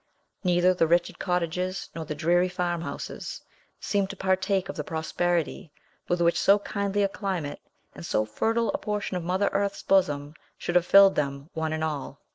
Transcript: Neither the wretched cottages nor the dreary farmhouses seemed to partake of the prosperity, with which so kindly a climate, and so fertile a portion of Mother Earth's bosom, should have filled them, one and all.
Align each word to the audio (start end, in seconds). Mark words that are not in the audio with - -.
Neither 0.43 0.73
the 0.73 0.87
wretched 0.87 1.19
cottages 1.19 1.91
nor 1.93 2.05
the 2.05 2.15
dreary 2.15 2.49
farmhouses 2.49 3.39
seemed 3.79 4.09
to 4.09 4.15
partake 4.15 4.67
of 4.67 4.75
the 4.75 4.83
prosperity, 4.83 5.71
with 6.07 6.21
which 6.23 6.39
so 6.39 6.57
kindly 6.57 7.03
a 7.03 7.07
climate, 7.07 7.59
and 7.93 8.03
so 8.03 8.25
fertile 8.25 8.69
a 8.73 8.79
portion 8.79 9.15
of 9.15 9.23
Mother 9.23 9.51
Earth's 9.53 9.83
bosom, 9.83 10.33
should 10.57 10.73
have 10.73 10.87
filled 10.87 11.13
them, 11.13 11.51
one 11.53 11.71
and 11.71 11.83
all. 11.83 12.19